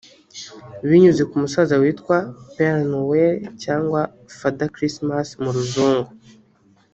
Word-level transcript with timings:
binyuze 0.87 1.23
ku 1.29 1.35
musaza 1.41 1.75
witwa 1.81 2.15
«Père 2.55 2.81
Noël» 2.91 3.35
cyangwa 3.63 4.01
«Father 4.37 4.67
Christmas» 4.75 5.27
mu 5.41 5.49
ruzungu 5.55 6.11